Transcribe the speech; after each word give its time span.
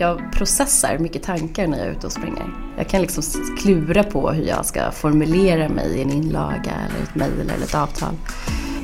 Jag 0.00 0.32
processar 0.32 0.98
mycket 0.98 1.22
tankar 1.22 1.66
när 1.66 1.78
jag 1.78 1.86
är 1.86 1.90
ute 1.90 2.06
och 2.06 2.12
springer. 2.12 2.54
Jag 2.76 2.88
kan 2.88 3.00
liksom 3.00 3.22
klura 3.58 4.04
på 4.04 4.30
hur 4.30 4.44
jag 4.44 4.66
ska 4.66 4.90
formulera 4.90 5.68
mig 5.68 5.98
i 5.98 6.02
en 6.02 6.10
inlaga 6.10 6.72
eller 6.88 7.02
ett 7.02 7.14
mejl 7.14 7.40
eller 7.40 7.64
ett 7.64 7.74
avtal. 7.74 8.14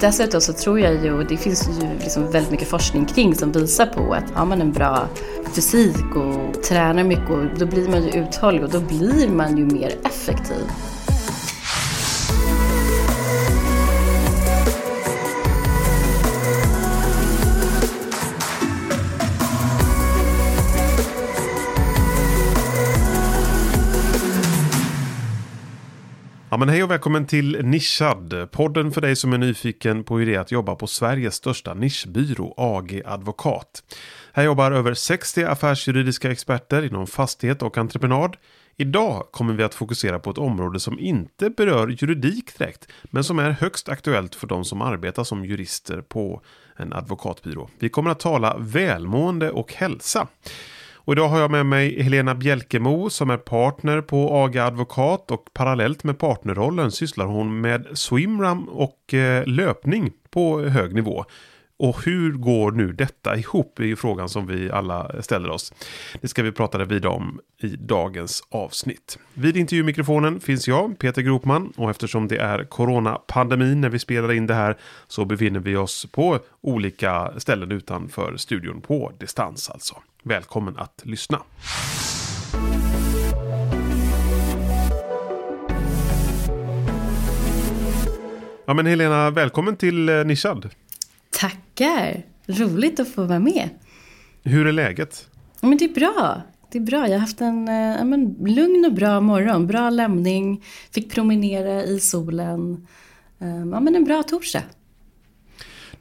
Dessutom 0.01 0.41
så 0.41 0.53
tror 0.53 0.81
jag 0.81 1.05
ju, 1.05 1.13
och 1.13 1.27
det 1.27 1.37
finns 1.37 1.69
ju 1.69 1.89
liksom 2.01 2.31
väldigt 2.31 2.51
mycket 2.51 2.69
forskning 2.69 3.05
kring 3.05 3.35
som 3.35 3.53
visar 3.53 3.87
på 3.87 4.15
att 4.15 4.31
har 4.31 4.47
man 4.47 4.61
en 4.61 4.73
bra 4.73 5.09
fysik 5.53 6.17
och 6.17 6.63
tränar 6.63 7.05
mycket 7.05 7.31
och 7.31 7.59
då 7.59 7.67
blir 7.67 7.89
man 7.89 8.03
ju 8.03 8.11
uthållig 8.11 8.65
och 8.65 8.71
då 8.71 8.81
blir 8.81 9.29
man 9.29 9.59
ju 9.59 9.65
mer 9.65 9.93
effektiv. 10.05 10.65
Ja, 26.55 26.59
men 26.59 26.69
hej 26.69 26.83
och 26.83 26.91
välkommen 26.91 27.27
till 27.27 27.65
Nischad, 27.65 28.51
podden 28.51 28.93
för 28.93 29.01
dig 29.01 29.17
som 29.17 29.33
är 29.33 29.39
nyfiken 29.39 30.05
på 30.05 30.19
hur 30.19 30.27
det 30.27 30.35
är 30.35 30.39
att 30.39 30.53
jobba 30.53 30.75
på 30.75 30.87
Sveriges 30.87 31.35
största 31.35 31.75
nischbyrå, 31.75 32.55
AG 32.57 33.03
Advokat. 33.05 33.83
Här 34.33 34.45
jobbar 34.45 34.73
över 34.73 34.95
60 34.95 35.45
affärsjuridiska 35.45 36.31
experter 36.31 36.83
inom 36.83 37.07
fastighet 37.07 37.63
och 37.63 37.79
entreprenad. 37.79 38.37
Idag 38.77 39.29
kommer 39.31 39.55
vi 39.55 39.63
att 39.63 39.75
fokusera 39.75 40.19
på 40.19 40.31
ett 40.31 40.39
område 40.39 40.81
som 40.81 40.99
inte 40.99 41.51
berör 41.51 41.89
juridik 41.89 42.59
direkt, 42.59 42.89
men 43.05 43.25
som 43.25 43.39
är 43.39 43.51
högst 43.51 43.89
aktuellt 43.89 44.35
för 44.35 44.47
de 44.47 44.65
som 44.65 44.83
arbetar 44.83 45.25
som 45.25 45.45
jurister 45.45 46.01
på 46.01 46.43
en 46.77 46.93
advokatbyrå. 46.93 47.71
Vi 47.79 47.89
kommer 47.89 48.11
att 48.11 48.21
tala 48.21 48.57
välmående 48.59 49.51
och 49.51 49.73
hälsa. 49.73 50.29
Och 51.07 51.13
idag 51.13 51.29
har 51.29 51.41
jag 51.41 51.51
med 51.51 51.67
mig 51.67 52.03
Helena 52.03 52.35
Bjälkemo 52.35 53.11
som 53.11 53.31
är 53.31 53.37
partner 53.37 54.01
på 54.01 54.37
AGA 54.37 54.65
Advokat 54.65 55.31
och 55.31 55.49
parallellt 55.53 56.05
med 56.05 56.19
partnerrollen 56.19 56.93
sysslar 56.93 57.27
hon 57.27 57.61
med 57.61 57.87
swimram 57.93 58.69
och 58.69 59.15
eh, 59.15 59.47
löpning 59.47 60.13
på 60.31 60.61
hög 60.61 60.95
nivå. 60.95 61.25
Och 61.77 62.05
hur 62.05 62.33
går 62.33 62.73
nu 62.73 62.93
detta 62.93 63.37
ihop 63.37 63.79
är 63.79 63.85
ju 63.85 63.97
frågan 63.97 64.29
som 64.29 64.47
vi 64.47 64.71
alla 64.71 65.23
ställer 65.23 65.51
oss. 65.51 65.73
Det 66.21 66.29
ska 66.29 66.43
vi 66.43 66.53
prata 66.53 66.85
vidare 66.85 67.13
om 67.13 67.41
i 67.63 67.69
dagens 67.69 68.43
avsnitt. 68.51 69.19
Vid 69.35 69.57
intervjumikrofonen 69.57 70.41
finns 70.41 70.69
jag, 70.69 70.99
Peter 70.99 71.23
Gropman, 71.23 71.73
och 71.77 71.91
eftersom 71.91 72.29
det 72.29 72.37
är 72.37 72.65
coronapandemin 72.65 73.81
när 73.81 73.89
vi 73.89 73.99
spelar 73.99 74.33
in 74.33 74.47
det 74.47 74.55
här 74.55 74.77
så 75.09 75.25
befinner 75.25 75.61
vi 75.61 75.77
oss 75.77 76.07
på 76.13 76.39
olika 76.61 77.33
ställen 77.39 77.73
utanför 77.73 78.37
studion 78.37 78.81
på 78.81 79.13
distans 79.19 79.71
alltså. 79.71 79.97
Välkommen 80.27 80.77
att 80.79 81.03
lyssna. 81.05 81.43
Ja 88.67 88.75
men 88.75 88.87
Helena, 88.87 89.31
välkommen 89.31 89.77
till 89.77 90.09
eh, 90.09 90.25
Nischad. 90.25 90.71
Tackar! 91.31 92.23
Roligt 92.47 93.01
att 93.01 93.09
få 93.09 93.25
vara 93.25 93.39
med. 93.39 93.69
Hur 94.43 94.67
är 94.67 94.73
läget? 94.73 95.29
Men 95.61 95.77
det 95.77 95.85
är 95.85 95.95
bra. 95.95 96.43
Det 96.71 96.79
är 96.79 96.83
bra. 96.83 97.09
Jag 97.09 97.15
har 97.15 97.19
haft 97.19 97.41
en 97.41 97.69
eh, 97.69 98.05
men, 98.05 98.37
lugn 98.41 98.85
och 98.85 98.95
bra 98.95 99.21
morgon. 99.21 99.67
Bra 99.67 99.91
lämning. 99.91 100.65
Fick 100.91 101.13
promenera 101.13 101.83
i 101.85 102.01
solen. 102.01 102.87
Eh, 103.39 103.49
ja, 103.49 103.81
men 103.81 103.97
en 103.97 104.05
bra 104.05 104.23
torsdag. 104.23 104.63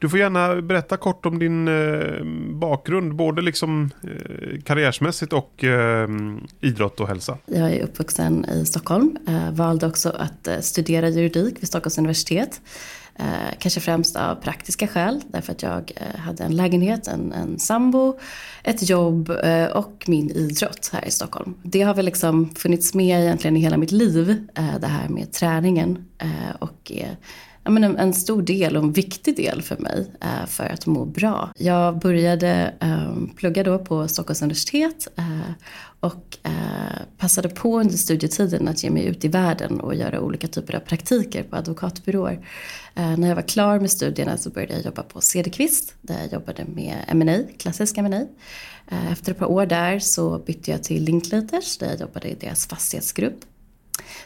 Du 0.04 0.08
får 0.08 0.18
gärna 0.18 0.62
berätta 0.62 0.96
kort 0.96 1.26
om 1.26 1.38
din 1.38 1.68
eh, 1.68 2.24
bakgrund, 2.54 3.14
både 3.14 3.42
liksom 3.42 3.90
eh, 4.02 4.60
karriärsmässigt 4.62 5.32
och 5.32 5.64
eh, 5.64 6.08
idrott 6.60 7.00
och 7.00 7.08
hälsa. 7.08 7.38
Jag 7.46 7.72
är 7.72 7.82
uppvuxen 7.82 8.44
i 8.44 8.66
Stockholm, 8.66 9.16
eh, 9.28 9.50
valde 9.52 9.86
också 9.86 10.08
att 10.08 10.48
eh, 10.48 10.58
studera 10.60 11.08
juridik 11.08 11.54
vid 11.60 11.68
Stockholms 11.68 11.98
universitet. 11.98 12.60
Eh, 13.16 13.24
kanske 13.58 13.80
främst 13.80 14.16
av 14.16 14.34
praktiska 14.34 14.86
skäl, 14.86 15.20
därför 15.28 15.52
att 15.52 15.62
jag 15.62 15.92
eh, 15.96 16.20
hade 16.20 16.44
en 16.44 16.56
lägenhet, 16.56 17.06
en, 17.06 17.32
en 17.32 17.58
sambo, 17.58 18.18
ett 18.62 18.88
jobb 18.88 19.30
eh, 19.30 19.66
och 19.66 20.04
min 20.06 20.30
idrott 20.30 20.90
här 20.92 21.04
i 21.04 21.10
Stockholm. 21.10 21.54
Det 21.62 21.82
har 21.82 21.94
väl 21.94 22.04
liksom 22.04 22.54
funnits 22.54 22.94
med 22.94 23.20
egentligen 23.20 23.56
i 23.56 23.60
hela 23.60 23.76
mitt 23.76 23.92
liv, 23.92 24.46
eh, 24.54 24.80
det 24.80 24.86
här 24.86 25.08
med 25.08 25.32
träningen 25.32 26.04
och 26.58 26.92
men 27.64 27.84
en, 27.84 27.96
en, 27.96 28.12
stor 28.12 28.42
del 28.42 28.76
och 28.76 28.82
en 28.82 28.92
viktig 28.92 29.36
del 29.36 29.62
för 29.62 29.76
mig 29.76 30.12
eh, 30.20 30.46
för 30.46 30.64
att 30.64 30.86
må 30.86 31.04
bra. 31.04 31.52
Jag 31.56 31.98
började 31.98 32.74
eh, 32.80 33.12
plugga 33.36 33.62
då 33.62 33.78
på 33.78 34.08
Stockholms 34.08 34.42
universitet 34.42 35.08
eh, 35.16 35.50
och 36.00 36.38
eh, 36.42 36.52
passade 37.18 37.48
på 37.48 37.80
under 37.80 37.96
studietiden 37.96 38.68
att 38.68 38.84
ge 38.84 38.90
mig 38.90 39.06
ut 39.06 39.24
i 39.24 39.28
världen 39.28 39.80
och 39.80 39.94
göra 39.94 40.20
olika 40.20 40.46
typer 40.48 40.74
av 40.74 40.80
praktiker 40.80 41.42
på 41.42 41.56
advokatbyråer. 41.56 42.46
Eh, 42.94 43.16
när 43.16 43.28
jag 43.28 43.34
var 43.34 43.42
klar 43.42 43.80
med 43.80 43.90
studierna 43.90 44.36
så 44.36 44.50
började 44.50 44.72
jag 44.72 44.84
jobba 44.84 45.02
på 45.02 45.20
Cederqvist 45.20 45.94
där 46.00 46.18
jag 46.22 46.32
jobbade 46.32 46.64
med 46.64 46.96
M&A, 47.08 47.38
klassisk 47.58 47.98
M&A. 47.98 48.26
Eh, 48.88 49.12
efter 49.12 49.32
ett 49.32 49.38
par 49.38 49.50
år 49.50 49.66
där 49.66 49.98
så 49.98 50.38
bytte 50.38 50.70
jag 50.70 50.82
till 50.82 51.04
Linklaters 51.04 51.78
där 51.78 51.86
jag 51.86 52.00
jobbade 52.00 52.28
i 52.28 52.34
deras 52.34 52.66
fastighetsgrupp. 52.66 53.44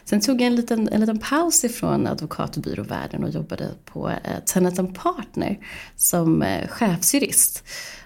Sen 0.09 0.21
tog 0.21 0.41
jag 0.41 0.47
en 0.47 0.55
liten, 0.55 0.89
en 0.91 0.99
liten 0.99 1.19
paus 1.19 1.63
ifrån 1.63 2.07
advokatbyråvärlden 2.07 3.23
och 3.23 3.29
jobbade 3.29 3.69
på 3.85 4.09
eh, 4.09 4.39
Tenant 4.45 4.95
Partner 4.95 5.59
som 5.95 6.41
eh, 6.41 6.67
chefsjurist. 6.67 7.63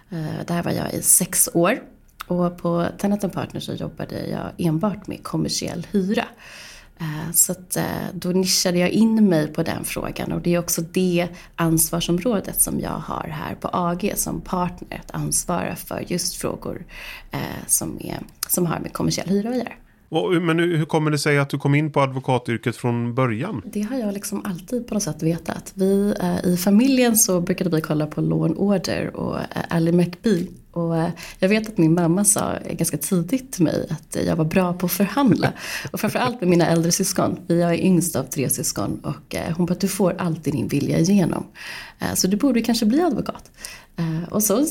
Eh, 0.10 0.46
där 0.48 0.64
var 0.64 0.72
jag 0.72 0.94
i 0.94 1.02
sex 1.02 1.50
år. 1.54 1.84
Och 2.28 2.58
på 2.58 2.88
Tenant 2.98 3.34
Partner 3.34 3.60
så 3.60 3.74
jobbade 3.74 4.28
jag 4.28 4.52
enbart 4.58 5.08
med 5.08 5.24
kommersiell 5.24 5.88
hyra. 5.92 6.26
Eh, 7.00 7.32
så 7.34 7.52
att, 7.52 7.78
eh, 7.78 7.84
då 8.14 8.30
nischade 8.30 8.78
jag 8.78 8.90
in 8.90 9.30
mig 9.30 9.48
på 9.48 9.64
den 9.64 9.84
frågan 9.84 10.32
och 10.32 10.42
det 10.42 10.56
är 10.56 10.60
också 10.60 10.82
det 10.82 11.28
ansvarsområdet 11.56 12.62
som 12.62 12.80
jag 12.80 12.90
har 12.90 13.28
här 13.28 13.56
på 13.56 13.70
AG 13.74 14.14
som 14.16 14.42
partner. 14.42 15.02
Att 15.06 15.12
ansvara 15.16 15.76
för 15.76 16.04
just 16.08 16.36
frågor 16.36 16.86
eh, 17.32 17.40
som, 17.68 18.00
är, 18.02 18.20
som 18.48 18.66
har 18.66 18.80
med 18.80 18.94
kommersiell 18.94 19.30
hyra 19.30 19.50
att 19.50 19.58
göra. 19.58 19.74
Men 20.42 20.60
hur 20.60 20.86
kommer 20.86 21.12
det 21.12 21.18
sig 21.18 21.38
att 21.40 21.50
du 21.50 21.58
kom 21.58 21.76
in 21.76 21.92
på 21.92 22.02
advokatyrket 22.02 22.76
från 22.76 23.16
början? 23.16 23.62
Det 23.66 23.82
har 23.82 23.98
jag 23.98 24.14
liksom 24.14 24.46
alltid 24.46 24.88
på 24.88 24.94
något 24.94 25.04
sätt 25.04 25.24
vetat. 25.24 25.72
Vi, 25.76 26.14
eh, 26.22 26.46
I 26.46 26.58
familjen 26.58 27.16
så 27.16 27.42
brukade 27.42 27.70
vi 27.70 27.82
kolla 27.82 28.08
på 28.08 28.22
Law 28.22 28.44
and 28.44 28.58
Order 28.58 29.16
och 29.16 29.38
eh, 29.40 29.46
Ally 29.70 29.92
McBeal. 29.92 30.48
Och 30.74 30.98
eh, 30.98 31.10
jag 31.40 31.50
vet 31.50 31.68
att 31.68 31.78
min 31.78 31.94
mamma 31.94 32.26
sa 32.26 32.54
ganska 32.70 32.98
tidigt 32.98 33.52
till 33.52 33.64
mig 33.64 33.88
att 33.90 34.18
jag 34.26 34.36
var 34.36 34.46
bra 34.46 34.74
på 34.74 34.86
att 34.86 34.92
förhandla. 34.92 35.54
Och 35.92 36.00
framförallt 36.00 36.42
med 36.42 36.50
mina 36.50 36.68
äldre 36.68 36.92
syskon. 36.92 37.40
Jag 37.48 37.74
är 37.74 37.86
yngst 37.86 38.16
av 38.16 38.24
tre 38.24 38.50
syskon 38.50 39.00
och 39.04 39.36
eh, 39.36 39.58
hon 39.58 39.66
bara, 39.66 39.76
du 39.76 39.88
får 39.88 40.16
alltid 40.18 40.54
din 40.54 40.68
vilja 40.68 41.00
igenom. 41.00 41.46
Eh, 42.00 42.14
så 42.14 42.28
du 42.28 42.38
borde 42.38 42.62
kanske 42.62 42.86
bli 42.86 43.02
advokat. 43.02 43.52
Och 44.30 44.44
så 44.44 44.66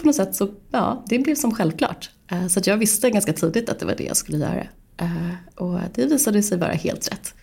på 0.00 0.06
något 0.06 0.16
sätt 0.16 0.34
så, 0.34 0.48
ja, 0.70 1.04
det 1.08 1.18
blev 1.18 1.34
som 1.34 1.54
självklart. 1.54 2.10
Så 2.50 2.60
jag 2.64 2.76
visste 2.76 3.10
ganska 3.10 3.32
tidigt 3.32 3.68
att 3.68 3.78
det 3.78 3.86
var 3.86 3.94
det 3.96 4.04
jag 4.04 4.16
skulle 4.16 4.38
göra. 4.38 4.66
Och 5.54 5.80
det 5.94 6.06
visade 6.06 6.42
sig 6.42 6.58
vara 6.58 6.72
helt 6.72 7.12
rätt. 7.12 7.34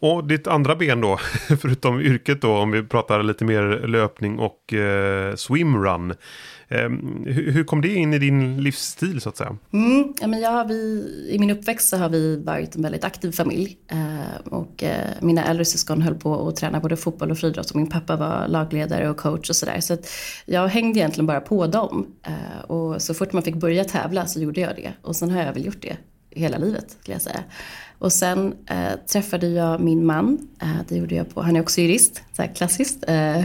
Och 0.00 0.24
ditt 0.24 0.46
andra 0.46 0.76
ben 0.76 1.00
då, 1.00 1.16
förutom 1.60 2.00
yrket 2.00 2.40
då, 2.42 2.56
om 2.56 2.70
vi 2.70 2.82
pratar 2.82 3.22
lite 3.22 3.44
mer 3.44 3.86
löpning 3.86 4.38
och 4.38 4.72
eh, 4.72 5.34
swimrun. 5.34 6.14
Ehm, 6.70 7.24
hur, 7.26 7.64
kom 7.64 7.80
det 7.80 7.94
in 7.94 8.14
i 8.14 8.18
din 8.18 8.62
livsstil 8.62 9.20
så 9.20 9.28
att 9.28 9.36
säga? 9.36 9.56
Mm, 9.72 10.14
ja, 10.20 10.26
men 10.26 10.40
jag 10.40 10.50
har 10.50 10.64
vi, 10.64 11.06
I 11.30 11.38
min 11.38 11.50
uppväxt 11.50 11.88
så 11.88 11.96
har 11.96 12.08
vi 12.08 12.36
varit 12.36 12.76
en 12.76 12.82
väldigt 12.82 13.04
aktiv 13.04 13.32
familj. 13.32 13.78
Ehm, 13.88 14.42
och 14.44 14.82
eh, 14.82 15.08
mina 15.20 15.44
äldre 15.44 15.64
syskon 15.64 16.02
höll 16.02 16.14
på 16.14 16.48
att 16.48 16.56
träna 16.56 16.80
både 16.80 16.96
fotboll 16.96 17.30
och 17.30 17.38
friidrott 17.38 17.70
och 17.70 17.76
min 17.76 17.88
pappa 17.88 18.16
var 18.16 18.48
lagledare 18.48 19.10
och 19.10 19.16
coach 19.16 19.50
och 19.50 19.56
sådär. 19.56 19.80
Så, 19.80 19.96
så 19.96 20.02
jag 20.44 20.68
hängde 20.68 20.98
egentligen 20.98 21.26
bara 21.26 21.40
på 21.40 21.66
dem. 21.66 22.06
Ehm, 22.22 22.64
och 22.66 23.02
så 23.02 23.14
fort 23.14 23.32
man 23.32 23.42
fick 23.42 23.56
börja 23.56 23.84
tävla 23.84 24.26
så 24.26 24.40
gjorde 24.40 24.60
jag 24.60 24.76
det. 24.76 24.92
Och 25.02 25.16
sen 25.16 25.30
har 25.30 25.42
jag 25.42 25.52
väl 25.52 25.66
gjort 25.66 25.82
det 25.82 25.96
hela 26.30 26.58
livet 26.58 26.96
skulle 27.00 27.14
jag 27.14 27.22
säga. 27.22 27.44
Och 27.98 28.12
sen 28.12 28.54
eh, 28.66 28.98
träffade 29.12 29.48
jag 29.48 29.80
min 29.80 30.06
man, 30.06 30.48
eh, 30.62 30.68
det 30.88 30.96
gjorde 30.96 31.14
jag 31.14 31.34
på, 31.34 31.42
han 31.42 31.56
är 31.56 31.60
också 31.60 31.80
jurist, 31.80 32.22
så 32.32 32.42
här 32.42 32.54
klassiskt, 32.54 33.04
eh 33.08 33.44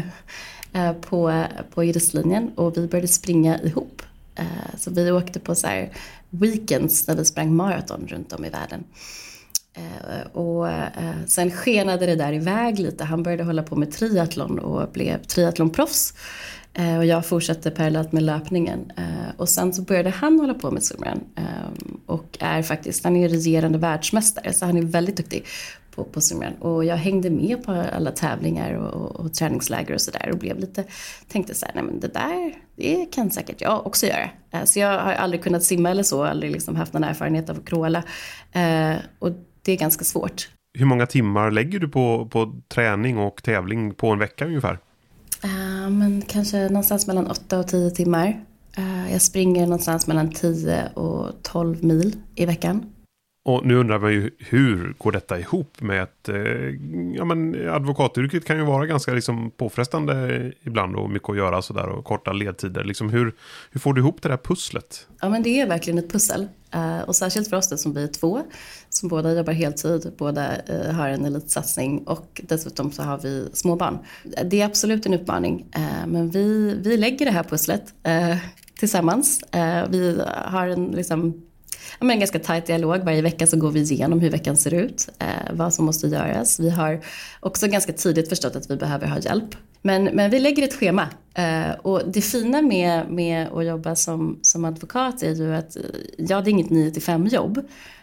Eh, 0.75 0.93
på, 0.93 1.45
på 1.73 1.83
juristlinjen 1.83 2.51
och 2.55 2.77
vi 2.77 2.87
började 2.87 3.07
springa 3.07 3.59
ihop. 3.61 4.01
Eh, 4.35 4.45
så 4.77 4.91
vi 4.91 5.11
åkte 5.11 5.39
på 5.39 5.55
så 5.55 5.67
här 5.67 5.89
weekends 6.29 7.07
när 7.07 7.15
vi 7.15 7.25
sprang 7.25 7.55
maraton 7.55 8.07
runt 8.07 8.33
om 8.33 8.45
i 8.45 8.49
världen. 8.49 8.83
Eh, 9.73 10.27
och 10.31 10.67
sen 11.27 11.51
skenade 11.51 12.05
det 12.05 12.15
där 12.15 12.33
iväg 12.33 12.79
lite. 12.79 13.03
Han 13.03 13.23
började 13.23 13.43
hålla 13.43 13.63
på 13.63 13.75
med 13.75 13.91
triathlon 13.91 14.59
och 14.59 14.91
blev 14.91 15.23
triathlonproffs. 15.23 16.13
Och 16.97 17.05
jag 17.05 17.25
fortsatte 17.25 17.71
parallellt 17.71 18.11
med 18.11 18.23
löpningen. 18.23 18.91
Och 19.37 19.49
sen 19.49 19.73
så 19.73 19.81
började 19.81 20.09
han 20.09 20.39
hålla 20.39 20.53
på 20.53 20.71
med 20.71 20.83
swimrun. 20.83 21.23
Ehm, 21.35 21.99
och 22.05 22.37
är 22.39 22.61
faktiskt, 22.61 23.03
han 23.03 23.15
är 23.15 23.29
regerande 23.29 23.77
världsmästare 23.77 24.53
så 24.53 24.65
han 24.65 24.77
är 24.77 24.81
väldigt 24.81 25.17
duktig 25.17 25.45
på, 25.95 26.03
på 26.03 26.21
sommaren. 26.21 26.53
Och 26.53 26.85
jag 26.85 26.95
hängde 26.95 27.29
med 27.29 27.63
på 27.63 27.71
alla 27.71 28.11
tävlingar 28.11 28.73
och, 28.73 28.93
och, 28.93 29.19
och 29.19 29.33
träningsläger 29.33 29.93
och 29.93 30.01
sådär 30.01 30.29
och 30.31 30.37
blev 30.37 30.59
lite, 30.59 30.83
tänkte 31.27 31.55
så 31.55 31.65
här, 31.65 31.75
nej 31.75 31.83
men 31.83 31.99
det 31.99 32.13
där, 32.13 32.53
det 32.75 33.05
kan 33.05 33.31
säkert 33.31 33.61
jag 33.61 33.87
också 33.87 34.05
göra. 34.05 34.29
Eh, 34.51 34.63
så 34.63 34.79
jag 34.79 34.99
har 34.99 35.13
aldrig 35.13 35.43
kunnat 35.43 35.63
simma 35.63 35.89
eller 35.89 36.03
så, 36.03 36.23
aldrig 36.23 36.51
liksom 36.51 36.75
haft 36.75 36.93
någon 36.93 37.03
erfarenhet 37.03 37.49
av 37.49 37.57
att 37.57 37.65
kråla. 37.65 38.03
Eh, 38.51 38.95
och 39.19 39.31
det 39.61 39.71
är 39.71 39.77
ganska 39.77 40.05
svårt. 40.05 40.49
Hur 40.77 40.85
många 40.85 41.05
timmar 41.05 41.51
lägger 41.51 41.79
du 41.79 41.87
på, 41.87 42.27
på 42.31 42.61
träning 42.67 43.17
och 43.17 43.43
tävling 43.43 43.93
på 43.93 44.09
en 44.09 44.19
vecka 44.19 44.45
ungefär? 44.45 44.79
Uh, 45.45 45.89
men 45.89 46.21
kanske 46.21 46.57
någonstans 46.57 47.07
mellan 47.07 47.27
8 47.27 47.59
och 47.59 47.67
10 47.67 47.91
timmar. 47.91 48.45
Uh, 48.77 49.11
jag 49.11 49.21
springer 49.21 49.61
någonstans 49.61 50.07
mellan 50.07 50.31
10 50.31 50.89
och 50.93 51.31
12 51.43 51.83
mil 51.83 52.15
i 52.35 52.45
veckan. 52.45 52.94
Och 53.45 53.65
nu 53.65 53.75
undrar 53.75 53.99
man 53.99 54.11
ju 54.11 54.31
hur 54.39 54.95
går 54.97 55.11
detta 55.11 55.39
ihop 55.39 55.81
med 55.81 56.03
att 56.03 56.29
eh, 56.29 56.35
ja, 57.15 57.25
men 57.25 57.69
advokatyrket 57.69 58.45
kan 58.45 58.57
ju 58.57 58.63
vara 58.63 58.85
ganska 58.85 59.13
liksom, 59.13 59.51
påfrestande 59.51 60.51
ibland 60.63 60.95
och 60.95 61.09
mycket 61.09 61.29
att 61.29 61.37
göra 61.37 61.61
sådär 61.61 61.89
och 61.89 62.05
korta 62.05 62.33
ledtider. 62.33 62.83
Liksom, 62.83 63.09
hur, 63.09 63.35
hur 63.71 63.79
får 63.79 63.93
du 63.93 64.01
ihop 64.01 64.21
det 64.21 64.29
där 64.29 64.37
pusslet? 64.37 65.07
Ja 65.21 65.29
men 65.29 65.43
det 65.43 65.61
är 65.61 65.67
verkligen 65.67 65.99
ett 65.99 66.11
pussel. 66.11 66.47
Eh, 66.71 67.01
och 67.01 67.15
särskilt 67.15 67.49
för 67.49 67.57
oss 67.57 67.69
det 67.69 67.77
som 67.77 67.93
vi 67.93 68.03
är 68.03 68.07
två, 68.07 68.41
som 68.89 69.09
båda 69.09 69.33
jobbar 69.33 69.53
heltid, 69.53 70.13
båda 70.17 70.55
eh, 70.61 70.91
har 70.91 71.09
en 71.09 71.25
elitsatsning 71.25 72.03
och 72.07 72.41
dessutom 72.43 72.91
så 72.91 73.03
har 73.03 73.17
vi 73.17 73.49
småbarn. 73.53 73.97
Det 74.45 74.61
är 74.61 74.65
absolut 74.65 75.05
en 75.05 75.13
utmaning, 75.13 75.65
eh, 75.75 76.07
men 76.07 76.29
vi, 76.29 76.75
vi 76.83 76.97
lägger 76.97 77.25
det 77.25 77.31
här 77.31 77.43
pusslet 77.43 77.93
eh, 78.03 78.37
tillsammans. 78.79 79.43
Eh, 79.43 79.89
vi 79.89 80.21
har 80.45 80.67
en 80.67 80.85
liksom, 80.87 81.41
ja, 81.99 82.11
en 82.11 82.19
ganska 82.19 82.39
tajt 82.39 82.65
dialog. 82.65 83.03
Varje 83.03 83.21
vecka 83.21 83.47
så 83.47 83.57
går 83.57 83.71
vi 83.71 83.79
igenom 83.79 84.19
hur 84.19 84.29
veckan 84.29 84.57
ser 84.57 84.73
ut, 84.73 85.09
eh, 85.19 85.53
vad 85.53 85.73
som 85.73 85.85
måste 85.85 86.07
göras. 86.07 86.59
Vi 86.59 86.69
har 86.69 87.01
också 87.39 87.67
ganska 87.67 87.93
tidigt 87.93 88.29
förstått 88.29 88.55
att 88.55 88.71
vi 88.71 88.75
behöver 88.75 89.07
ha 89.07 89.19
hjälp. 89.19 89.55
Men, 89.81 90.03
men 90.03 90.31
vi 90.31 90.39
lägger 90.39 90.63
ett 90.63 90.73
schema. 90.73 91.07
Eh, 91.33 91.71
och 91.81 92.01
det 92.07 92.21
fina 92.21 92.61
med, 92.61 93.09
med 93.09 93.47
att 93.47 93.65
jobba 93.65 93.95
som, 93.95 94.39
som 94.41 94.65
advokat 94.65 95.23
är 95.23 95.33
ju 95.33 95.55
att, 95.55 95.75
eh, 95.75 95.81
ja 96.17 96.41
det 96.41 96.49
är 96.49 96.51
inget 96.51 96.69
9 96.69 96.99
5 96.99 97.27
jobb. 97.27 97.61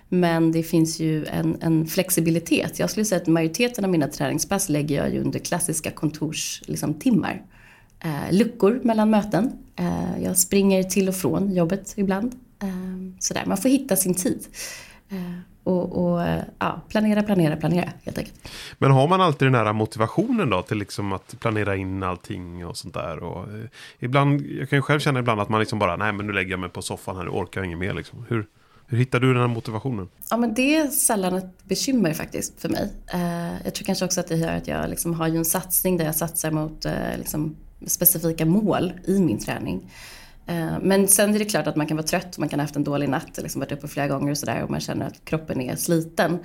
Men 0.08 0.52
det 0.52 0.62
finns 0.62 1.00
ju 1.00 1.26
en, 1.26 1.56
en, 1.60 1.86
flexibilitet. 1.86 2.78
Jag 2.78 2.90
skulle 2.90 3.04
säga 3.04 3.20
att 3.20 3.26
majoriteten 3.26 3.84
av 3.84 3.90
mina 3.90 4.08
träningspass 4.08 4.68
lägger 4.68 4.96
jag 4.96 5.12
ju 5.12 5.20
under 5.20 5.38
klassiska 5.38 5.90
kontorstimmar. 5.90 6.70
Liksom, 6.72 6.94
eh, 8.00 8.32
luckor 8.32 8.80
mellan 8.82 9.10
möten. 9.10 9.52
Eh, 9.76 10.22
jag 10.22 10.38
springer 10.38 10.82
till 10.82 11.08
och 11.08 11.16
från 11.16 11.52
jobbet 11.52 11.92
ibland. 11.96 12.32
Ehm, 12.62 13.16
sådär. 13.18 13.42
Man 13.46 13.56
får 13.56 13.68
hitta 13.68 13.96
sin 13.96 14.14
tid. 14.14 14.46
Ehm, 15.10 15.40
och, 15.64 16.04
och 16.04 16.26
ja, 16.58 16.80
planera, 16.88 17.22
planera, 17.22 17.56
planera 17.56 17.92
helt 18.04 18.18
enkelt. 18.18 18.48
Men 18.78 18.90
har 18.90 19.08
man 19.08 19.20
alltid 19.20 19.46
den 19.46 19.54
här 19.54 19.72
motivationen 19.72 20.50
då 20.50 20.62
till 20.62 20.78
liksom 20.78 21.12
att 21.12 21.40
planera 21.40 21.76
in 21.76 22.02
allting 22.02 22.66
och 22.66 22.76
sånt 22.76 22.94
där? 22.94 23.22
Och, 23.22 23.42
eh, 23.42 23.64
ibland, 23.98 24.40
jag 24.40 24.70
kan 24.70 24.78
ju 24.78 24.82
själv 24.82 25.00
känna 25.00 25.20
ibland 25.20 25.40
att 25.40 25.48
man 25.48 25.60
liksom 25.60 25.78
bara, 25.78 25.96
nej 25.96 26.12
men 26.12 26.26
nu 26.26 26.32
lägger 26.32 26.50
jag 26.50 26.60
mig 26.60 26.68
på 26.68 26.82
soffan 26.82 27.16
här, 27.16 27.24
nu 27.24 27.30
orkar 27.30 27.60
jag 27.60 27.66
inget 27.66 27.78
mer 27.78 27.94
liksom. 27.94 28.26
Hur, 28.28 28.46
hur 28.86 28.98
hittar 28.98 29.20
du 29.20 29.32
den 29.32 29.40
här 29.40 29.48
motivationen? 29.48 30.08
Ja 30.30 30.36
men 30.36 30.54
det 30.54 30.76
är 30.76 30.86
sällan 30.86 31.34
ett 31.34 31.64
bekymmer 31.64 32.12
faktiskt 32.12 32.60
för 32.60 32.68
mig. 32.68 32.92
Uh, 33.14 33.64
jag 33.64 33.74
tror 33.74 33.86
kanske 33.86 34.04
också 34.04 34.20
att 34.20 34.28
det 34.28 34.36
gör 34.36 34.52
att 34.52 34.68
jag 34.68 34.90
liksom 34.90 35.14
har 35.14 35.28
ju 35.28 35.36
en 35.36 35.44
satsning 35.44 35.96
där 35.96 36.04
jag 36.04 36.16
satsar 36.16 36.50
mot 36.50 36.86
uh, 36.86 36.92
liksom 37.18 37.56
specifika 37.86 38.46
mål 38.46 38.92
i 39.04 39.20
min 39.20 39.38
träning. 39.38 39.90
Eh, 40.46 40.78
men 40.82 41.08
sen 41.08 41.34
är 41.34 41.38
det 41.38 41.44
klart 41.44 41.66
att 41.66 41.76
man 41.76 41.86
kan 41.86 41.96
vara 41.96 42.06
trött, 42.06 42.38
man 42.38 42.48
kan 42.48 42.60
ha 42.60 42.64
haft 42.64 42.76
en 42.76 42.84
dålig 42.84 43.08
natt, 43.08 43.38
liksom 43.42 43.60
varit 43.60 43.72
uppe 43.72 43.88
flera 43.88 44.08
gånger 44.08 44.30
och 44.30 44.38
sådär 44.38 44.62
och 44.62 44.70
man 44.70 44.80
känner 44.80 45.06
att 45.06 45.24
kroppen 45.24 45.60
är 45.60 45.76
sliten. 45.76 46.38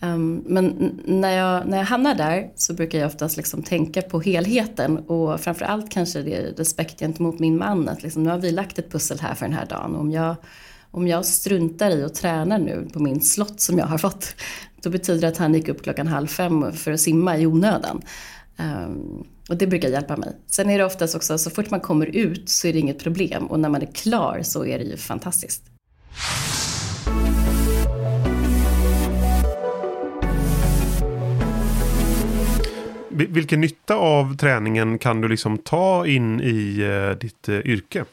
Ehm, 0.00 0.42
men 0.46 0.94
när 1.04 1.36
jag, 1.36 1.66
när 1.66 1.78
jag 1.78 1.84
hamnar 1.84 2.14
där 2.14 2.50
så 2.56 2.74
brukar 2.74 2.98
jag 2.98 3.06
oftast 3.06 3.36
liksom 3.36 3.62
tänka 3.62 4.02
på 4.02 4.20
helheten 4.20 4.98
och 4.98 5.40
framförallt 5.40 5.90
kanske 5.90 6.22
det 6.22 6.34
är 6.34 6.42
respekt 6.42 7.00
gentemot 7.00 7.38
min 7.38 7.58
man. 7.58 7.88
Att 7.88 8.02
liksom, 8.02 8.22
nu 8.22 8.30
har 8.30 8.38
vi 8.38 8.50
lagt 8.50 8.78
ett 8.78 8.92
pussel 8.92 9.20
här 9.20 9.34
för 9.34 9.46
den 9.46 9.54
här 9.54 9.66
dagen. 9.66 9.96
Om 9.96 10.10
jag, 10.10 10.36
om 10.90 11.08
jag 11.08 11.24
struntar 11.24 11.90
i 11.90 12.04
att 12.04 12.14
träna 12.14 12.58
nu 12.58 12.88
på 12.92 12.98
min 12.98 13.20
slott 13.20 13.60
som 13.60 13.78
jag 13.78 13.86
har 13.86 13.98
fått, 13.98 14.34
då 14.82 14.90
betyder 14.90 15.20
det 15.20 15.28
att 15.28 15.36
han 15.36 15.54
gick 15.54 15.68
upp 15.68 15.82
klockan 15.82 16.06
halv 16.06 16.26
fem 16.26 16.72
för 16.72 16.92
att 16.92 17.00
simma 17.00 17.38
i 17.38 17.46
onödan. 17.46 18.02
Um, 18.58 19.26
och 19.48 19.56
det 19.56 19.66
brukar 19.66 19.88
hjälpa 19.88 20.16
mig. 20.16 20.36
Sen 20.46 20.70
är 20.70 20.78
det 20.78 20.84
oftast 20.84 21.14
också, 21.14 21.38
så 21.38 21.50
fort 21.50 21.70
man 21.70 21.80
kommer 21.80 22.06
ut 22.06 22.48
så 22.48 22.68
är 22.68 22.72
det 22.72 22.78
inget 22.78 22.98
problem 22.98 23.46
och 23.46 23.60
när 23.60 23.68
man 23.68 23.82
är 23.82 23.86
klar 23.86 24.40
så 24.42 24.66
är 24.66 24.78
det 24.78 24.84
ju 24.84 24.96
fantastiskt. 24.96 25.62
Vilken 33.10 33.60
nytta 33.60 33.94
av 33.94 34.36
träningen 34.36 34.98
kan 34.98 35.20
du 35.20 35.28
liksom 35.28 35.58
ta 35.58 36.06
in 36.06 36.40
i 36.40 36.82
uh, 36.82 37.18
ditt 37.18 37.48
uh, 37.48 37.58
yrke? 37.58 38.04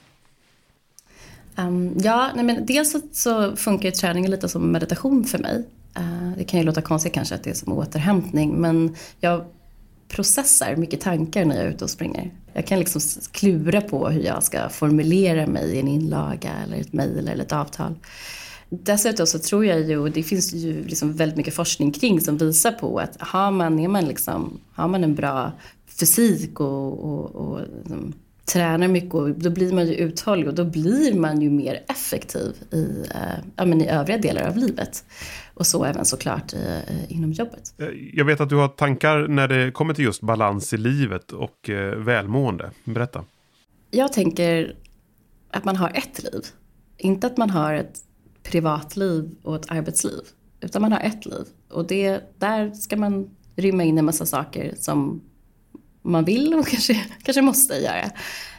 Um, 1.55 1.93
ja, 1.97 2.31
nej 2.35 2.45
men 2.45 2.65
dels 2.65 2.91
så, 2.91 2.99
så 3.11 3.55
funkar 3.55 3.91
träningen 3.91 4.31
lite 4.31 4.49
som 4.49 4.71
meditation 4.71 5.23
för 5.23 5.39
mig. 5.39 5.65
Uh, 5.99 6.37
det 6.37 6.43
kan 6.43 6.59
ju 6.59 6.65
låta 6.65 6.81
konstigt 6.81 7.13
kanske 7.13 7.35
att 7.35 7.43
det 7.43 7.49
är 7.49 7.53
som 7.53 7.73
återhämtning 7.73 8.61
men 8.61 8.95
jag 9.19 9.45
processar 10.15 10.75
mycket 10.75 11.01
tankar 11.01 11.45
när 11.45 11.55
jag 11.55 11.65
är 11.65 11.69
ute 11.69 11.83
och 11.83 11.89
springer. 11.89 12.31
Jag 12.53 12.67
kan 12.67 12.79
liksom 12.79 13.01
klura 13.31 13.81
på 13.81 14.09
hur 14.09 14.21
jag 14.21 14.43
ska 14.43 14.69
formulera 14.69 15.47
mig 15.47 15.75
i 15.75 15.79
en 15.79 15.87
inlaga 15.87 16.51
eller 16.63 16.77
ett 16.77 16.93
mejl 16.93 17.27
eller 17.27 17.43
ett 17.43 17.51
avtal. 17.53 17.95
Dessutom 18.69 19.27
så 19.27 19.39
tror 19.39 19.65
jag 19.65 19.81
ju, 19.81 19.97
och 19.97 20.11
det 20.11 20.23
finns 20.23 20.53
ju 20.53 20.83
liksom 20.83 21.13
väldigt 21.13 21.37
mycket 21.37 21.55
forskning 21.55 21.91
kring 21.91 22.21
som 22.21 22.37
visar 22.37 22.71
på 22.71 22.99
att 22.99 23.15
har 23.19 23.51
man, 23.51 23.79
är 23.79 23.87
man 23.87 24.05
liksom, 24.05 24.59
har 24.73 24.87
man 24.87 25.03
en 25.03 25.15
bra 25.15 25.51
fysik 25.99 26.59
och, 26.59 27.03
och, 27.03 27.35
och 27.35 27.59
liksom, 27.79 28.13
tränar 28.45 28.87
mycket 28.87 29.13
och 29.13 29.29
då 29.29 29.49
blir 29.49 29.73
man 29.73 29.87
ju 29.87 29.93
uthållig 29.93 30.47
och 30.47 30.53
då 30.53 30.65
blir 30.65 31.19
man 31.19 31.41
ju 31.41 31.49
mer 31.49 31.83
effektiv 31.87 32.55
i, 32.71 33.05
eh, 33.15 33.45
ja, 33.55 33.65
men 33.65 33.81
i 33.81 33.87
övriga 33.87 34.17
delar 34.17 34.47
av 34.47 34.57
livet. 34.57 35.05
Och 35.53 35.67
så 35.67 35.85
även 35.85 36.05
såklart 36.05 36.53
eh, 36.53 37.11
inom 37.11 37.31
jobbet. 37.31 37.73
Eh, 37.77 37.87
jag 38.13 38.25
vet 38.25 38.41
att 38.41 38.49
du 38.49 38.55
har 38.55 38.67
tankar 38.67 39.27
när 39.27 39.47
det 39.47 39.71
kommer 39.71 39.93
till 39.93 40.05
just 40.05 40.21
balans 40.21 40.73
i 40.73 40.77
livet 40.77 41.31
och 41.31 41.69
eh, 41.69 41.95
välmående. 41.97 42.71
Berätta. 42.83 43.25
Jag 43.91 44.13
tänker 44.13 44.75
att 45.51 45.65
man 45.65 45.75
har 45.75 45.89
ett 45.89 46.23
liv. 46.23 46.41
Inte 46.97 47.27
att 47.27 47.37
man 47.37 47.49
har 47.49 47.73
ett 47.73 47.99
privatliv 48.43 49.35
och 49.43 49.55
ett 49.55 49.71
arbetsliv. 49.71 50.21
Utan 50.61 50.81
man 50.81 50.91
har 50.91 50.99
ett 50.99 51.25
liv. 51.25 51.45
Och 51.69 51.87
det, 51.87 52.21
där 52.37 52.71
ska 52.71 52.97
man 52.97 53.29
rymma 53.55 53.83
in 53.83 53.97
en 53.97 54.05
massa 54.05 54.25
saker 54.25 54.73
som 54.79 55.21
man 56.03 56.25
vill 56.25 56.53
och 56.53 56.67
kanske, 56.71 57.05
kanske 57.23 57.41
måste 57.41 57.73
göra. 57.73 58.11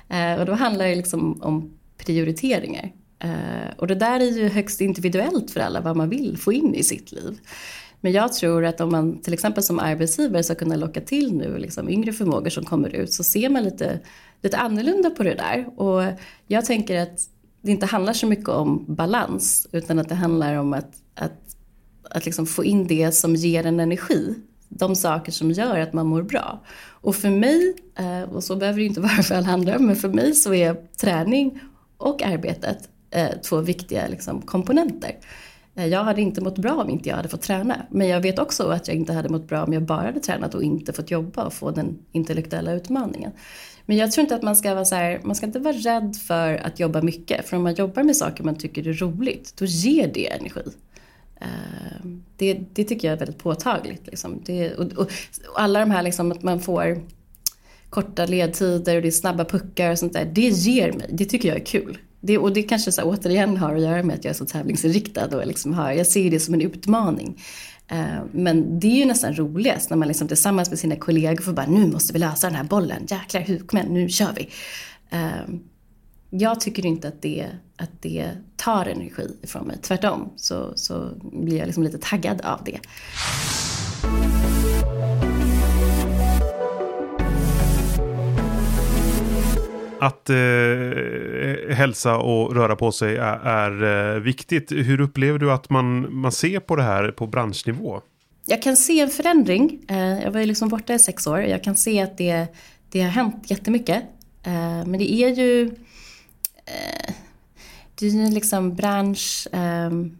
Eh, 0.08 0.40
och 0.40 0.46
då 0.46 0.52
handlar 0.52 0.86
det 0.86 0.94
liksom 0.94 1.42
om 1.42 1.78
prioriteringar. 1.98 2.92
Eh, 3.18 3.76
och 3.76 3.86
det 3.86 3.94
där 3.94 4.20
är 4.20 4.30
ju 4.30 4.48
högst 4.48 4.80
individuellt 4.80 5.50
för 5.50 5.60
alla 5.60 5.80
vad 5.80 5.96
man 5.96 6.08
vill 6.08 6.38
få 6.38 6.52
in 6.52 6.74
i 6.74 6.82
sitt 6.82 7.12
liv. 7.12 7.38
Men 8.00 8.12
jag 8.12 8.32
tror 8.32 8.64
att 8.64 8.80
om 8.80 8.92
man 8.92 9.22
till 9.22 9.32
exempel 9.32 9.62
som 9.62 9.78
arbetsgivare 9.78 10.42
ska 10.42 10.54
kunna 10.54 10.76
locka 10.76 11.00
till 11.00 11.36
nu 11.36 11.58
liksom 11.58 11.88
yngre 11.88 12.12
förmågor 12.12 12.50
som 12.50 12.64
kommer 12.64 12.88
ut 12.88 13.12
så 13.12 13.24
ser 13.24 13.48
man 13.48 13.62
lite, 13.62 14.00
lite 14.42 14.56
annorlunda 14.56 15.10
på 15.10 15.22
det 15.22 15.34
där. 15.34 15.80
Och 15.80 16.02
jag 16.46 16.64
tänker 16.64 17.02
att 17.02 17.28
det 17.62 17.70
inte 17.70 17.86
handlar 17.86 18.12
så 18.12 18.26
mycket 18.26 18.48
om 18.48 18.84
balans 18.88 19.66
utan 19.72 19.98
att 19.98 20.08
det 20.08 20.14
handlar 20.14 20.54
om 20.54 20.72
att, 20.72 20.94
att, 21.14 21.56
att 22.10 22.24
liksom 22.24 22.46
få 22.46 22.64
in 22.64 22.86
det 22.86 23.12
som 23.12 23.36
ger 23.36 23.66
en 23.66 23.80
energi. 23.80 24.34
De 24.78 24.96
saker 24.96 25.32
som 25.32 25.50
gör 25.50 25.78
att 25.78 25.92
man 25.92 26.06
mår 26.06 26.22
bra. 26.22 26.60
Och 26.88 27.16
för 27.16 27.30
mig, 27.30 27.74
eh, 27.98 28.34
och 28.34 28.44
så 28.44 28.56
behöver 28.56 28.78
det 28.78 28.86
inte 28.86 29.00
vara 29.10 29.22
för 29.22 29.34
alla 29.34 29.48
andra, 29.48 29.78
men 29.78 29.96
för 29.96 30.08
mig 30.08 30.34
så 30.34 30.54
är 30.54 30.76
träning 30.96 31.60
och 31.96 32.22
arbetet 32.22 32.88
eh, 33.10 33.30
två 33.48 33.60
viktiga 33.60 34.06
liksom, 34.08 34.42
komponenter. 34.42 35.16
Eh, 35.74 35.86
jag 35.86 36.04
hade 36.04 36.22
inte 36.22 36.40
mått 36.40 36.58
bra 36.58 36.72
om 36.72 36.90
inte 36.90 37.08
jag 37.08 37.16
hade 37.16 37.28
fått 37.28 37.42
träna. 37.42 37.86
Men 37.90 38.08
jag 38.08 38.20
vet 38.20 38.38
också 38.38 38.68
att 38.68 38.88
jag 38.88 38.96
inte 38.96 39.12
hade 39.12 39.28
mått 39.28 39.48
bra 39.48 39.64
om 39.64 39.72
jag 39.72 39.82
bara 39.82 40.02
hade 40.02 40.20
tränat 40.20 40.54
och 40.54 40.62
inte 40.62 40.92
fått 40.92 41.10
jobba 41.10 41.44
och 41.44 41.52
få 41.52 41.70
den 41.70 41.98
intellektuella 42.12 42.72
utmaningen. 42.72 43.32
Men 43.86 43.96
jag 43.96 44.12
tror 44.12 44.22
inte 44.22 44.34
att 44.34 44.42
man 44.42 44.56
ska 44.56 44.74
vara 44.74 44.84
så 44.84 44.94
här, 44.94 45.20
man 45.24 45.36
ska 45.36 45.46
inte 45.46 45.58
vara 45.58 45.74
rädd 45.74 46.16
för 46.16 46.54
att 46.54 46.80
jobba 46.80 47.02
mycket. 47.02 47.48
För 47.48 47.56
om 47.56 47.62
man 47.62 47.74
jobbar 47.74 48.02
med 48.02 48.16
saker 48.16 48.44
man 48.44 48.54
tycker 48.54 48.88
är 48.88 48.92
roligt, 48.92 49.54
då 49.56 49.64
ger 49.64 50.10
det 50.14 50.32
energi. 50.32 50.62
Ehm, 51.44 52.24
det, 52.36 52.60
det 52.72 52.84
tycker 52.84 53.08
jag 53.08 53.12
är 53.12 53.18
väldigt 53.18 53.38
påtagligt. 53.38 54.06
Liksom. 54.06 54.42
Det, 54.44 54.74
och, 54.74 54.92
och, 54.92 55.10
och, 55.48 55.60
alla 55.60 55.80
de 55.80 55.90
här 55.90 56.02
liksom 56.02 56.32
att 56.32 56.42
man 56.42 56.60
får 56.60 57.02
korta 57.90 58.26
ledtider 58.26 58.96
och 58.96 59.02
det 59.02 59.08
är 59.08 59.12
snabba 59.12 59.44
puckar 59.44 59.90
och 59.90 59.98
sånt 59.98 60.12
där. 60.12 60.24
Det 60.24 60.48
ger 60.48 60.92
mig, 60.92 61.06
det 61.12 61.24
tycker 61.24 61.48
jag 61.48 61.56
är 61.56 61.64
kul. 61.64 61.98
Det, 62.20 62.38
och 62.38 62.52
det 62.52 62.62
kanske 62.62 62.92
så 62.92 63.02
återigen 63.02 63.56
har 63.56 63.74
att 63.74 63.82
göra 63.82 64.02
med 64.02 64.16
att 64.16 64.24
jag 64.24 64.30
är 64.30 64.34
så 64.34 64.46
tävlingsinriktad 64.46 65.36
och 65.36 65.46
liksom 65.46 65.74
har, 65.74 65.92
jag 65.92 66.06
ser 66.06 66.30
det 66.30 66.40
som 66.40 66.54
en 66.54 66.60
utmaning. 66.60 67.42
Uh, 67.92 68.24
men 68.32 68.80
det 68.80 68.86
är 68.86 68.96
ju 68.96 69.04
nästan 69.04 69.34
roligast 69.34 69.90
när 69.90 69.96
man 69.96 70.08
liksom 70.08 70.28
tillsammans 70.28 70.70
med 70.70 70.78
sina 70.78 70.96
kollegor 70.96 71.42
får 71.42 71.52
bara 71.52 71.66
nu 71.66 71.86
måste 71.86 72.12
vi 72.12 72.18
lösa 72.18 72.46
den 72.46 72.56
här 72.56 72.64
bollen, 72.64 73.06
jäklar 73.10 73.40
hukmän, 73.40 73.86
nu 73.86 74.08
kör 74.08 74.32
vi. 74.36 74.48
Uh, 75.16 75.58
jag 76.30 76.60
tycker 76.60 76.86
inte 76.86 77.08
att 77.08 77.22
det, 77.22 77.46
att 77.76 78.02
det 78.02 78.30
tar 78.64 78.86
energi 78.86 79.36
ifrån 79.42 79.66
mig, 79.66 79.76
tvärtom 79.82 80.32
så, 80.36 80.72
så 80.76 81.10
blir 81.32 81.58
jag 81.58 81.66
liksom 81.66 81.82
lite 81.82 81.98
taggad 81.98 82.40
av 82.40 82.60
det. 82.64 82.80
Att 90.00 90.30
eh, 90.30 91.76
hälsa 91.76 92.16
och 92.16 92.54
röra 92.54 92.76
på 92.76 92.92
sig 92.92 93.16
är, 93.16 93.38
är 93.46 94.14
eh, 94.14 94.20
viktigt. 94.20 94.72
Hur 94.72 95.00
upplever 95.00 95.38
du 95.38 95.52
att 95.52 95.70
man, 95.70 96.14
man 96.14 96.32
ser 96.32 96.60
på 96.60 96.76
det 96.76 96.82
här 96.82 97.10
på 97.10 97.26
branschnivå? 97.26 98.00
Jag 98.46 98.62
kan 98.62 98.76
se 98.76 99.00
en 99.00 99.10
förändring. 99.10 99.80
Eh, 99.88 100.22
jag 100.22 100.30
var 100.30 100.40
ju 100.40 100.46
liksom 100.46 100.68
borta 100.68 100.94
i 100.94 100.98
sex 100.98 101.26
år. 101.26 101.40
Jag 101.40 101.64
kan 101.64 101.76
se 101.76 102.02
att 102.02 102.18
det, 102.18 102.46
det 102.90 103.02
har 103.02 103.10
hänt 103.10 103.50
jättemycket. 103.50 104.02
Eh, 104.42 104.86
men 104.86 104.92
det 104.92 105.12
är 105.12 105.28
ju... 105.28 105.70
Det 107.94 108.06
är 108.06 108.10
ju 108.10 108.30
liksom 108.30 108.74
bransch 108.74 109.48
ehm, 109.52 110.16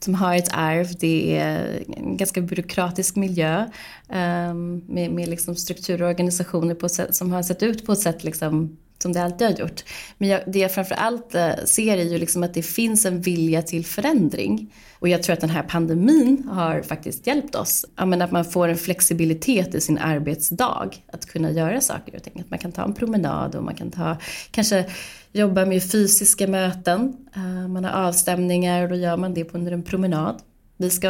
som 0.00 0.14
har 0.14 0.36
ett 0.36 0.52
arv. 0.52 0.86
Det 1.00 1.38
är 1.38 1.82
en 1.96 2.16
ganska 2.16 2.40
byråkratisk 2.40 3.16
miljö 3.16 3.66
ehm, 4.08 4.82
med, 4.88 5.10
med 5.10 5.28
liksom 5.28 5.56
strukturer 5.56 6.02
och 6.02 6.08
organisationer 6.08 6.74
på 6.74 6.88
sätt, 6.88 7.14
som 7.14 7.32
har 7.32 7.42
sett 7.42 7.62
ut 7.62 7.86
på 7.86 7.92
ett 7.92 8.00
sätt 8.00 8.24
liksom 8.24 8.76
som 9.02 9.12
det 9.12 9.22
alltid 9.22 9.46
har 9.46 9.54
gjort. 9.54 9.84
Men 10.18 10.28
jag, 10.28 10.40
det 10.46 10.58
jag 10.58 10.72
framförallt 10.72 11.34
eh, 11.34 11.50
ser 11.64 11.98
är 11.98 12.04
ju 12.04 12.18
liksom 12.18 12.42
att 12.42 12.54
det 12.54 12.62
finns 12.62 13.06
en 13.06 13.20
vilja 13.20 13.62
till 13.62 13.86
förändring. 13.86 14.74
Och 14.98 15.08
jag 15.08 15.22
tror 15.22 15.34
att 15.34 15.40
den 15.40 15.50
här 15.50 15.62
pandemin 15.62 16.48
har 16.48 16.82
faktiskt 16.82 17.26
hjälpt 17.26 17.54
oss. 17.54 17.84
Ja, 17.96 18.24
att 18.24 18.32
man 18.32 18.44
får 18.44 18.68
en 18.68 18.76
flexibilitet 18.76 19.74
i 19.74 19.80
sin 19.80 19.98
arbetsdag. 19.98 20.90
Att 21.12 21.26
kunna 21.26 21.50
göra 21.50 21.80
saker 21.80 22.16
och 22.16 22.22
ting. 22.22 22.40
Att 22.40 22.50
man 22.50 22.58
kan 22.58 22.72
ta 22.72 22.84
en 22.84 22.94
promenad 22.94 23.54
och 23.54 23.64
man 23.64 23.74
kan 23.74 23.90
ta, 23.90 24.16
kanske 24.50 24.84
jobba 25.32 25.66
med 25.66 25.90
fysiska 25.90 26.46
möten. 26.46 27.16
Eh, 27.36 27.68
man 27.68 27.84
har 27.84 28.08
avstämningar 28.08 28.82
och 28.82 28.88
då 28.88 28.94
gör 28.94 29.16
man 29.16 29.34
det 29.34 29.54
under 29.54 29.72
en 29.72 29.82
promenad. 29.82 30.42
Vi 30.82 30.90
ska 30.90 31.08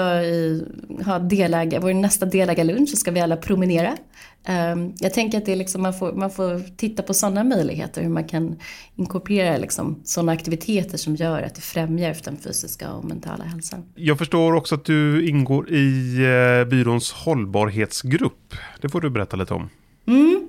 ha 1.05 1.19
delägar, 1.19 1.81
vår 1.81 1.95
nästa 1.95 2.27
delägarlunch 2.27 2.89
så 2.89 2.97
ska 2.97 3.11
vi 3.11 3.21
alla 3.21 3.37
promenera. 3.37 3.97
Ehm, 4.45 4.93
jag 4.99 5.15
tänker 5.15 5.39
att 5.39 5.47
det 5.47 5.53
är 5.53 5.57
liksom, 5.57 5.83
man, 5.83 5.95
får, 5.95 6.13
man 6.13 6.31
får 6.31 6.77
titta 6.77 7.03
på 7.03 7.15
sådana 7.15 7.45
möjligheter, 7.45 8.03
hur 8.03 8.09
man 8.09 8.25
kan 8.25 8.57
inkorporera 8.97 9.57
liksom 9.57 10.01
sådana 10.05 10.33
aktiviteter 10.33 10.99
som 10.99 11.17
gör 11.17 11.43
att 11.43 11.55
det 11.55 11.61
främjar 11.61 12.17
den 12.25 12.37
fysiska 12.37 12.93
och 12.93 13.05
mentala 13.05 13.45
hälsan. 13.45 13.85
Jag 13.95 14.19
förstår 14.19 14.55
också 14.55 14.75
att 14.75 14.85
du 14.85 15.29
ingår 15.29 15.71
i 15.71 16.17
eh, 16.17 16.69
byråns 16.69 17.13
hållbarhetsgrupp. 17.13 18.55
Det 18.81 18.89
får 18.89 19.01
du 19.01 19.11
berätta 19.11 19.37
lite 19.37 19.55
om. 19.55 19.69
Mm. 20.07 20.49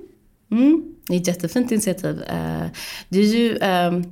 Mm. 0.50 0.94
Det 1.08 1.14
är 1.14 1.20
ett 1.20 1.26
jättefint 1.26 1.72
initiativ. 1.72 2.22
Eh, 2.22 2.66
det 3.08 3.18
är 3.18 3.36
ju 3.36 3.58
ehm, 3.60 4.04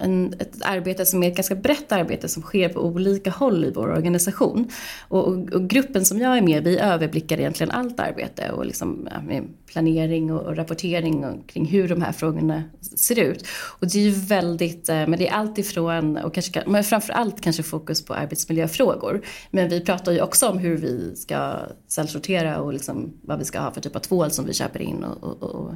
en, 0.00 0.34
ett 0.38 0.62
arbete 0.62 1.06
som 1.06 1.22
är 1.22 1.28
ett 1.28 1.36
ganska 1.36 1.54
brett 1.54 1.92
arbete 1.92 2.28
som 2.28 2.42
sker 2.42 2.68
på 2.68 2.80
olika 2.80 3.30
håll 3.30 3.64
i 3.64 3.70
vår 3.70 3.88
organisation. 3.88 4.68
Och, 5.08 5.28
och, 5.28 5.52
och 5.52 5.68
gruppen 5.68 6.04
som 6.04 6.18
jag 6.18 6.38
är 6.38 6.42
med 6.42 6.64
vi 6.64 6.78
överblickar 6.78 7.38
egentligen 7.38 7.70
allt 7.70 8.00
arbete 8.00 8.50
och 8.50 8.66
liksom, 8.66 9.08
ja, 9.12 9.20
med 9.22 9.44
planering 9.66 10.32
och, 10.32 10.42
och 10.42 10.56
rapportering 10.56 11.24
och, 11.24 11.48
kring 11.48 11.66
hur 11.66 11.88
de 11.88 12.02
här 12.02 12.12
frågorna 12.12 12.62
ser 12.80 13.18
ut. 13.18 13.46
Och 13.80 13.86
det 13.86 13.98
är 13.98 14.02
ju 14.02 14.10
väldigt, 14.10 14.88
eh, 14.88 14.94
men 14.94 15.18
det 15.18 15.28
är 15.28 15.32
allt 15.32 15.58
ifrån, 15.58 16.16
och 16.16 16.34
kanske, 16.34 16.62
men 16.66 16.84
framförallt 16.84 17.40
kanske 17.40 17.62
fokus 17.62 18.04
på 18.04 18.14
arbetsmiljöfrågor. 18.14 19.22
Men 19.50 19.68
vi 19.68 19.80
pratar 19.80 20.12
ju 20.12 20.20
också 20.20 20.48
om 20.48 20.58
hur 20.58 20.76
vi 20.76 21.16
ska 21.16 21.56
källsortera 21.88 22.60
och 22.60 22.72
liksom 22.72 23.12
vad 23.22 23.38
vi 23.38 23.44
ska 23.44 23.60
ha 23.60 23.70
för 23.70 23.80
typ 23.80 23.96
av 23.96 24.00
tvål 24.00 24.30
som 24.30 24.46
vi 24.46 24.54
köper 24.54 24.82
in 24.82 25.04
och, 25.04 25.22
och, 25.22 25.42
och 25.42 25.74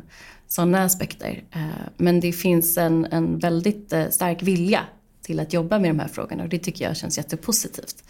sådana 0.48 0.84
aspekter. 0.84 1.44
Eh, 1.52 1.66
men 1.96 2.20
det 2.20 2.32
finns 2.32 2.78
en, 2.78 3.04
en 3.04 3.38
väldigt 3.38 3.92
eh, 3.92 4.08
stark 4.08 4.42
vilja 4.42 4.80
till 5.22 5.40
att 5.40 5.52
jobba 5.52 5.78
med 5.78 5.90
de 5.90 5.98
här 5.98 6.08
frågorna 6.08 6.42
och 6.42 6.48
det 6.48 6.58
tycker 6.58 6.84
jag 6.84 6.96
känns 6.96 7.18
jättepositivt. 7.18 8.04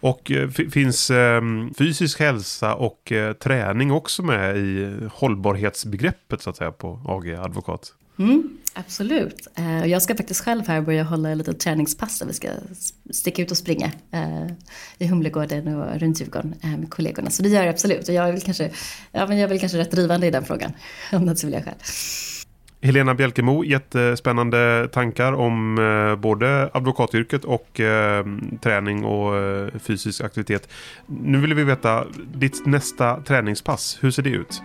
Och 0.00 0.30
eh, 0.30 0.48
finns 0.48 1.10
ehm, 1.10 1.74
fysisk 1.74 2.20
hälsa 2.20 2.74
och 2.74 3.12
träning 3.40 3.92
också 3.92 4.22
med 4.22 4.56
i 4.56 4.98
hållbarhetsbegreppet 5.12 6.42
så 6.42 6.50
att 6.50 6.56
säga 6.56 6.72
på 6.72 7.00
AG 7.06 7.30
Advokat? 7.30 7.94
Mm, 8.18 8.58
absolut. 8.74 9.46
Eh, 9.54 9.86
jag 9.86 10.02
ska 10.02 10.16
faktiskt 10.16 10.44
själv 10.44 10.68
här 10.68 10.80
börja 10.80 11.02
hålla 11.02 11.28
en 11.28 11.38
liten 11.38 11.58
träningspass 11.58 12.18
där 12.18 12.26
vi 12.26 12.32
ska 12.32 12.48
sticka 13.10 13.42
ut 13.42 13.50
och 13.50 13.56
springa 13.56 13.90
eh, 14.10 14.46
i 14.98 15.06
Humlegården 15.06 15.74
och 15.74 16.00
runt 16.00 16.20
Djurgården 16.20 16.54
eh, 16.62 16.76
med 16.78 16.90
kollegorna. 16.90 17.30
Så 17.30 17.42
det 17.42 17.48
gör 17.48 17.62
jag 17.62 17.70
absolut 17.70 18.08
och 18.08 18.14
jag 18.14 18.28
är 18.28 18.32
väl 18.32 18.40
kanske, 18.40 18.70
ja, 19.12 19.26
men 19.26 19.38
jag 19.38 19.44
är 19.44 19.48
väl 19.48 19.60
kanske 19.60 19.78
rätt 19.78 19.90
drivande 19.90 20.26
i 20.26 20.30
den 20.30 20.44
frågan. 20.44 20.72
Om 21.12 21.24
något 21.24 21.38
så 21.38 21.46
vill 21.46 21.54
jag 21.54 21.64
själv. 21.64 21.76
Helena 22.84 23.14
Bjälkemo, 23.14 23.64
jättespännande 23.64 24.88
tankar 24.92 25.32
om 25.32 25.76
både 26.22 26.70
advokatyrket 26.72 27.44
och 27.44 27.80
eh, 27.80 28.26
träning 28.62 29.04
och 29.04 29.36
eh, 29.36 29.78
fysisk 29.78 30.20
aktivitet. 30.20 30.68
Nu 31.06 31.40
vill 31.40 31.54
vi 31.54 31.64
veta 31.64 32.06
ditt 32.34 32.66
nästa 32.66 33.20
träningspass. 33.20 33.98
Hur 34.00 34.10
ser 34.10 34.22
det 34.22 34.30
ut? 34.30 34.62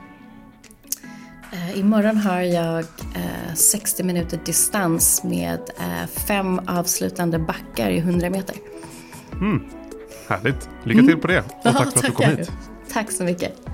Eh, 1.52 1.80
imorgon 1.80 2.18
har 2.18 2.42
jag 2.42 2.86
60 3.56 4.02
eh, 4.02 4.06
minuter 4.06 4.40
distans 4.46 5.24
med 5.24 5.60
eh, 5.78 6.08
fem 6.28 6.62
avslutande 6.68 7.40
backar 7.40 7.90
i 7.90 7.98
100 7.98 8.30
meter. 8.30 8.56
Mm, 9.32 9.64
härligt. 10.28 10.70
Lycka 10.84 11.02
till 11.02 11.18
på 11.18 11.28
det 11.28 11.40
och 11.40 11.64
tack 11.64 11.76
för 11.76 11.82
att 11.82 12.06
du 12.06 12.12
kom 12.12 12.26
hit. 12.26 12.52
Tack 12.94 13.12
så 13.12 13.24
mycket. 13.24 13.68